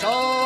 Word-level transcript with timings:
So 0.00 0.39